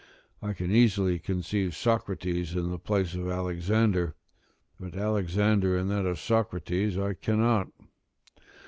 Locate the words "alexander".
3.29-4.15, 4.95-5.77